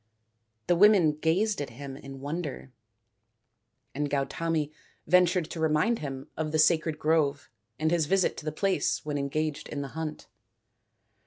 The 0.65 0.75
women 0.75 1.11
gazed 1.11 1.61
at 1.61 1.69
him 1.69 1.95
in 1.95 2.21
wonder, 2.21 2.71
and 3.93 4.09
Gautami 4.09 4.71
ventured 5.05 5.47
to 5.51 5.59
remind 5.59 5.99
him 5.99 6.27
of 6.35 6.51
the 6.51 6.57
sacred 6.57 6.97
grove 6.97 7.51
and 7.77 7.91
his 7.91 8.07
visit 8.07 8.35
to 8.37 8.45
the 8.45 8.51
place 8.51 9.05
when 9.05 9.19
engaged 9.19 9.69
in 9.69 9.81
the 9.83 9.89
hunt. 9.89 10.25